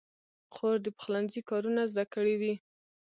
خور 0.53 0.75
د 0.83 0.87
پخلنځي 0.97 1.41
کارونه 1.49 1.81
زده 1.91 2.05
کړي 2.13 2.35
وي. 2.41 2.53